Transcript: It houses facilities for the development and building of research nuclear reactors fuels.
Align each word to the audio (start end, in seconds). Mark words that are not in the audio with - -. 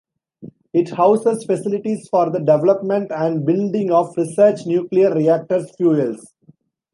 It 0.73 0.89
houses 0.89 1.45
facilities 1.45 2.09
for 2.09 2.31
the 2.31 2.39
development 2.39 3.11
and 3.11 3.45
building 3.45 3.91
of 3.91 4.17
research 4.17 4.65
nuclear 4.65 5.13
reactors 5.13 5.69
fuels. 5.77 6.25